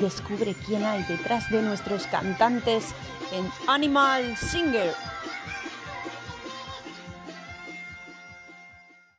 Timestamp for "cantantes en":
2.06-3.50